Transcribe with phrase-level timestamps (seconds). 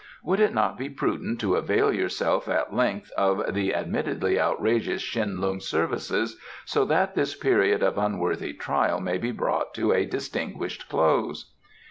[0.23, 5.39] Would it not be prudent to avail yourself at length of the admittedly outrageous Tsin
[5.39, 10.89] Lung's services, so that this period of unworthy trial may be brought to a distinguished
[10.89, 11.53] close?"